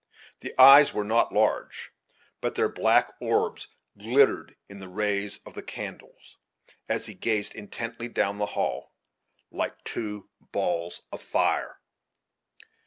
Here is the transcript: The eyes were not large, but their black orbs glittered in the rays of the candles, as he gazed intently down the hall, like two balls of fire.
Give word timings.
The 0.39 0.59
eyes 0.59 0.95
were 0.95 1.03
not 1.03 1.31
large, 1.31 1.91
but 2.41 2.55
their 2.55 2.69
black 2.69 3.13
orbs 3.19 3.67
glittered 3.95 4.55
in 4.67 4.79
the 4.79 4.89
rays 4.89 5.37
of 5.45 5.53
the 5.53 5.61
candles, 5.61 6.37
as 6.89 7.05
he 7.05 7.13
gazed 7.13 7.53
intently 7.53 8.09
down 8.09 8.39
the 8.39 8.47
hall, 8.57 8.95
like 9.51 9.83
two 9.83 10.27
balls 10.51 11.03
of 11.11 11.21
fire. 11.21 11.79